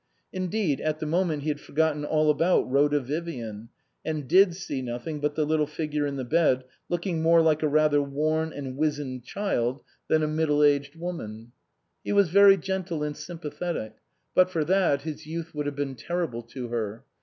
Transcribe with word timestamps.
Indeed, 0.33 0.81
at 0.81 0.97
the 0.97 1.05
moment 1.05 1.43
he 1.43 1.49
had 1.49 1.59
forgotten 1.59 2.03
all 2.05 2.31
about 2.31 2.67
Rhoda 2.67 2.99
Vivian, 2.99 3.69
and 4.03 4.27
did 4.27 4.55
see 4.55 4.81
nothing 4.81 5.19
but 5.19 5.35
the 5.35 5.45
little 5.45 5.67
figure 5.67 6.07
in 6.07 6.15
the 6.15 6.25
bed 6.25 6.63
looking 6.89 7.21
more 7.21 7.39
like 7.43 7.61
a 7.61 7.67
rather 7.67 8.01
worn 8.01 8.51
and 8.51 8.75
wizened 8.77 9.23
child 9.23 9.81
than 10.07 10.23
a 10.23 10.27
middle 10.27 10.57
233 10.57 10.99
SUPERSEDED 10.99 10.99
aged 10.99 11.01
woman. 11.03 11.51
He 12.03 12.13
was 12.13 12.29
very 12.31 12.57
gentle 12.57 13.03
and 13.03 13.15
sym 13.15 13.37
pathetic; 13.37 13.97
but 14.33 14.49
for 14.49 14.65
that 14.65 15.03
his 15.03 15.27
youth 15.27 15.53
would 15.53 15.67
have 15.67 15.75
been 15.75 15.93
terrible 15.93 16.41
to 16.41 16.69
her. 16.69 17.03